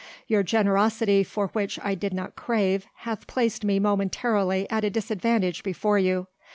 [0.25, 5.61] Your generosity for which I did not crave hath placed me momentarily at a disadvantage
[5.61, 6.25] before you.